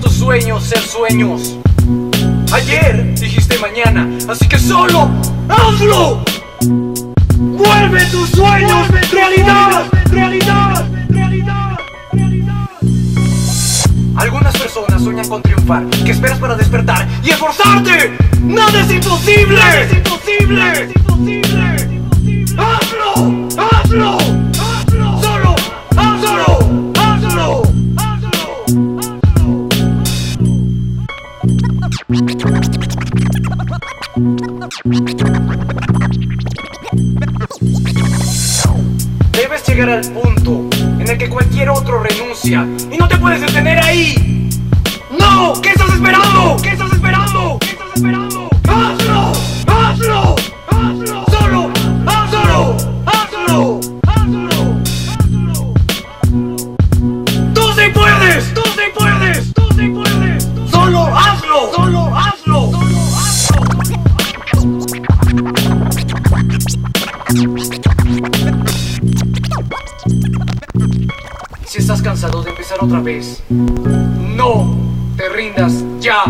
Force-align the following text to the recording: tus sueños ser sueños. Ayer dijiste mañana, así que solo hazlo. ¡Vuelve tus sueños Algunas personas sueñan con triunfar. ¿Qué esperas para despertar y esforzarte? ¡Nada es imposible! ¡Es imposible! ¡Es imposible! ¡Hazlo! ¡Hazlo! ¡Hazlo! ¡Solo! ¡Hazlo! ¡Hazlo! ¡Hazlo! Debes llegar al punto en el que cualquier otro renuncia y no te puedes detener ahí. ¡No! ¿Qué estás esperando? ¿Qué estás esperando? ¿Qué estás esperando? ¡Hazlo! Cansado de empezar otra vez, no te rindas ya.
tus 0.00 0.12
sueños 0.12 0.64
ser 0.64 0.80
sueños. 0.80 1.56
Ayer 2.52 3.14
dijiste 3.14 3.58
mañana, 3.58 4.08
así 4.28 4.46
que 4.48 4.58
solo 4.58 5.08
hazlo. 5.48 6.22
¡Vuelve 7.38 8.04
tus 8.06 8.30
sueños 8.30 8.88
Algunas 14.22 14.56
personas 14.56 15.02
sueñan 15.02 15.28
con 15.28 15.42
triunfar. 15.42 15.84
¿Qué 16.04 16.12
esperas 16.12 16.38
para 16.38 16.54
despertar 16.54 17.08
y 17.24 17.30
esforzarte? 17.30 18.16
¡Nada 18.40 18.80
es 18.80 18.92
imposible! 18.92 19.60
¡Es 19.80 19.92
imposible! 19.94 20.72
¡Es 20.74 20.94
imposible! 20.94 22.54
¡Hazlo! 22.56 23.48
¡Hazlo! 23.58 24.18
¡Hazlo! 24.60 25.20
¡Solo! 25.20 25.56
¡Hazlo! 25.96 26.92
¡Hazlo! 26.94 27.62
¡Hazlo! 27.96 28.42
Debes 39.32 39.66
llegar 39.66 39.88
al 39.88 40.02
punto 40.12 40.68
en 40.98 41.08
el 41.08 41.18
que 41.18 41.28
cualquier 41.28 41.70
otro 41.70 42.02
renuncia 42.02 42.66
y 42.90 42.96
no 42.98 43.08
te 43.08 43.16
puedes 43.16 43.40
detener 43.40 43.78
ahí. 43.78 44.50
¡No! 45.18 45.54
¿Qué 45.62 45.70
estás 45.70 45.92
esperando? 45.94 46.56
¿Qué 46.62 46.68
estás 46.70 46.92
esperando? 46.92 47.58
¿Qué 47.60 47.70
estás 47.70 47.88
esperando? 47.94 48.50
¡Hazlo! 48.68 49.31
Cansado 72.12 72.42
de 72.42 72.50
empezar 72.50 72.76
otra 72.82 73.00
vez, 73.00 73.42
no 73.48 74.76
te 75.16 75.30
rindas 75.30 75.82
ya. 75.98 76.24